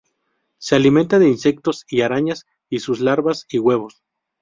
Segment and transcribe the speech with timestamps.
[0.59, 4.01] Se alimentan de insectos y arañas y sus larvas y huevos.